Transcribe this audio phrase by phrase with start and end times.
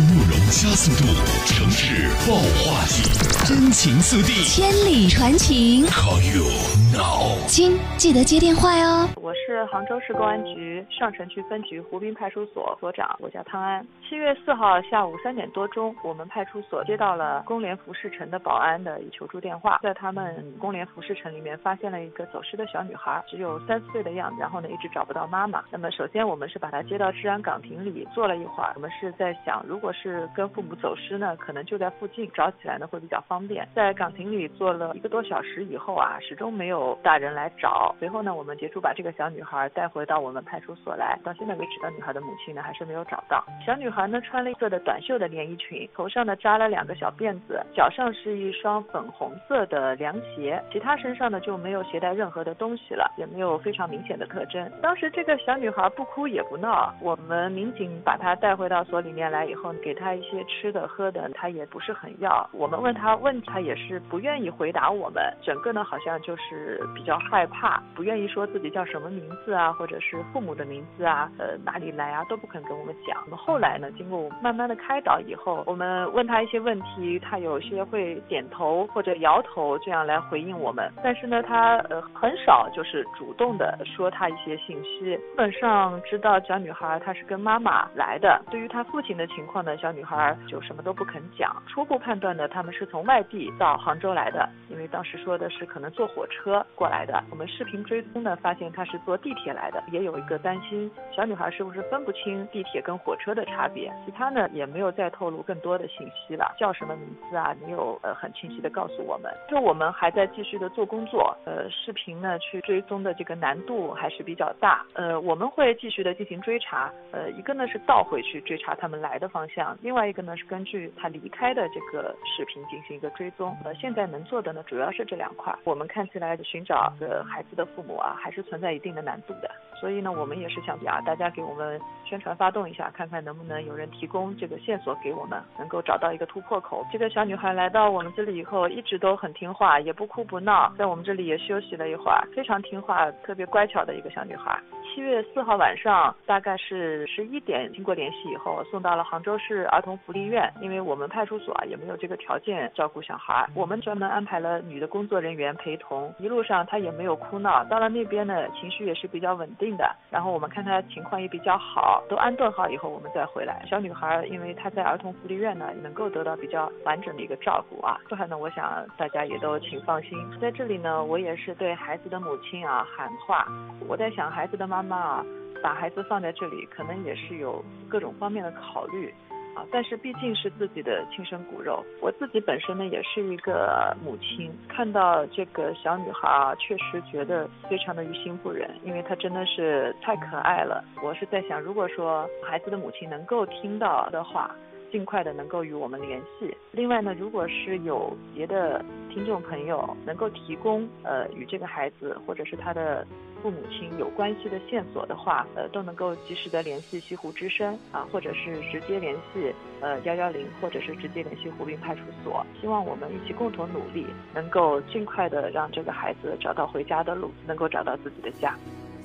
[0.00, 1.04] 慕容加速度，
[1.44, 2.34] 城市爆
[2.64, 3.04] 话题，
[3.44, 4.42] 真情速递。
[4.44, 6.44] 千里传情，Call you
[6.90, 7.36] now。
[7.46, 9.06] 亲，记得接电话哟。
[9.16, 13.86] 我是杭州市公安局上城区分局湖滨派出所所长，我叫汤安。
[14.10, 25.62] 七月四号下午三点多钟，我们派出所接到了工联服饰城的保安的求助电话，在他们工联服饰城里面发现了一个走失的小女孩，只有三四岁的样子，然后呢一直找不到妈妈。
[25.70, 33.68] 那么首先我们是把她接到治安岗亭里坐了一会儿，我们是在想，如果是跟父母走失呢，可能就在附近，找起来呢会比较方便。
[33.76, 37.94] 在岗亭里坐了一个多小时以后啊，始终没有大人来找。
[38.00, 41.16] 随后呢，我们结束把这个小女孩带回到我们派出所来。
[41.22, 43.46] 到现在为止，这女孩的母亲呢还是没有找到。
[43.64, 54.70] 小女孩呢穿了一个的短袖的连衣裙，头上呢扎了两个小辫子，脚上是一双粉红色的凉鞋，其他身上呢就没有携带任何的东西了，也没有非常明显的特征。
[54.80, 62.48] 当时这个小女孩不哭也不闹，我们民警把她带回到所里面来以后，给她一些吃的喝的，她也不是很要。
[62.52, 73.22] 我们问她问，她也是不愿意回答我们，整个呢好像就是比较害怕，不愿意说自己叫什么名字啊，或者是父母的名字啊，呃哪里来啊都不肯跟我们讲。
[73.24, 88.42] 那么后来呢，经过我慢慢的开导以后，我们问她一些问题，她有些会点头或者摇头这样来回应我们，但是呢，她呃很少就是主动的说她一些信息，基本上知道小女孩她是跟妈妈来的。
[88.50, 91.54] 对于她父亲的情况呢，小女孩就什么都不肯讲。
[91.66, 97.22] 初步判断呢，他们是从外地到杭州来的，因为当时说的是可能坐火车过来的。
[97.30, 103.79] 我们视频追踪呢，发现她是坐地铁来的，也有一个担心小女孩是不是分不清地铁跟火车的差别。
[104.04, 109.32] 其他呢也没有再透露更多的信息了，叫什么名字啊，没有呃很清晰的告诉我们。
[109.48, 114.84] 就我们还在继续的做工作，呃，视频呢去追踪的这个难度还是比较大。
[114.94, 123.56] 呃，我们会继续的进行追查，呃，一个呢是倒回去追查他们来的方向，另外一个呢是根据他离开的这个视频进行一个追踪。
[123.64, 125.54] 呃，现在能做的呢主要是这两块。
[125.64, 129.50] 我们看起来寻找呃孩子的父母啊，还是存在一定的难度的。
[129.80, 136.84] 所以呢，我们也是想啊，大家给我们宣传发动一下，看看能不能有人提供这个线索给我们，能够找到一个突破口。
[136.92, 144.58] 这个小女孩来到我们这里以后，一直都很听话，也不哭不闹，在我们这里也休息了一会儿，非常听话，特别乖巧的一个小女孩。
[144.92, 150.52] 七月四号晚上，大概是十一点，经过联系以后，送到了杭州市儿童福利院。
[150.60, 156.12] 因为我们派出所啊也没有这个条件照顾小孩，我们专门安排了女的工作人员陪同。
[156.18, 159.94] 一路上她也没有哭闹，到了那边呢，情绪也是比较稳定的。
[160.10, 163.64] 然后我们看她情况也比较好，都安顿好以后，我们再回来。
[163.70, 167.96] 小女孩因为她在儿童福利院呢，能够得到比较完整的一个照顾啊。
[168.08, 170.18] 这还呢，我想大家也都请放心。
[170.40, 173.46] 在这里呢，我也是对孩子的母亲啊喊话。
[173.86, 175.26] 我在想，孩子的妈妈啊，
[175.62, 179.14] 把孩子放在这里，可能也是有各种方面的考虑。
[179.52, 190.84] 啊，但是毕竟是自己的亲生骨肉，我自己本身呢也是一个母亲，看到这个小女孩，确实觉得非常的于心不忍，因为她真的是太可爱了。
[191.02, 194.54] 我是在想，如果说孩子的母亲能够听到的话，
[194.90, 196.54] 尽快的能够与我们联系。
[196.72, 203.06] 另外呢，如果是有别的听众朋友能够提供呃与这个孩子或者是他的
[203.42, 212.44] 父母亲有关系的线索的话，呃都能够及时的联系西湖之声啊，或者是直接联系呃幺幺零，或者是直接联系湖滨派出所。
[212.60, 218.54] 希望我们一起共同努力，能够尽快的让这个孩子找到回家的路，能够找到自己的家。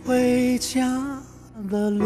[0.06, 0.86] 回家
[1.72, 2.06] 的路，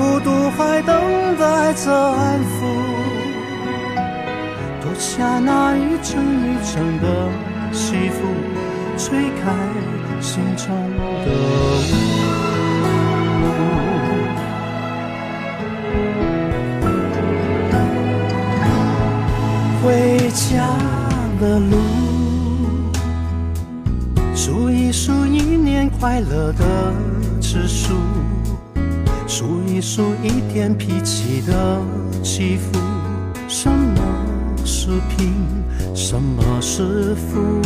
[0.00, 0.96] 孤独还等
[1.38, 2.64] 待着安抚，
[4.80, 7.28] 脱下那一层一层的
[7.70, 8.26] 西服，
[8.96, 9.52] 吹开
[10.22, 11.92] 心中的雾。
[19.84, 20.66] 回家
[21.38, 21.76] 的路，
[24.34, 26.64] 数一数一年快乐的
[27.38, 27.94] 次数，
[29.30, 31.80] 数一数一天脾气的
[32.20, 32.76] 起伏。
[33.46, 34.02] 什么
[34.64, 35.32] 是贫，
[35.94, 37.62] 什么是富？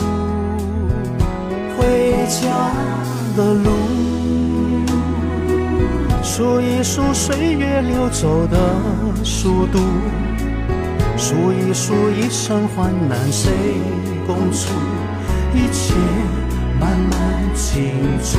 [1.74, 2.70] 回家
[3.34, 3.70] 的路，
[6.22, 8.58] 数一数岁月流走的
[9.24, 9.78] 速度。
[11.16, 13.50] 数一数一生患难谁
[14.26, 14.68] 共处，
[15.54, 15.94] 一切
[16.78, 17.90] 慢慢清
[18.22, 18.38] 楚。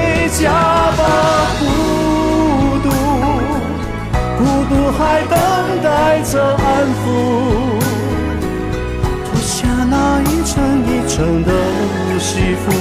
[0.31, 0.49] 家
[0.97, 1.01] 吧，
[1.59, 1.65] 孤
[2.83, 2.89] 独，
[4.37, 4.39] 孤
[4.69, 5.35] 独还等
[5.83, 7.03] 待着安抚。
[9.25, 10.53] 脱下那一层
[10.87, 11.51] 一层的
[12.17, 12.71] 西服，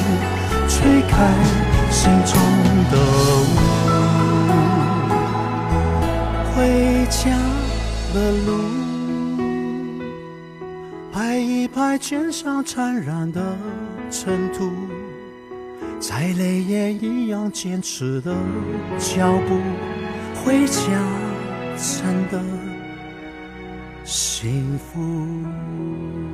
[0.68, 1.12] 吹开
[1.90, 2.32] 心中
[2.90, 2.94] 的
[3.42, 3.50] 雾。
[6.54, 6.58] 回
[7.10, 7.18] 家
[8.14, 8.48] 的路，
[11.12, 13.40] 拍一拍肩上沾染的
[14.10, 14.70] 尘土，
[16.00, 18.34] 再累也一样坚持的
[18.98, 19.60] 脚步。
[20.42, 20.82] 回家
[21.76, 22.42] 真的
[24.02, 26.29] 幸福。